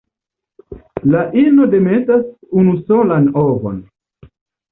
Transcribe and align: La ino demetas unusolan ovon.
La 1.15 1.25
ino 1.41 1.67
demetas 1.75 2.23
unusolan 2.61 3.27
ovon. 3.45 3.77